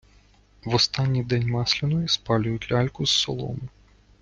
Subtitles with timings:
[0.65, 3.67] В останній день Масляної спалюють ляльку з соломи.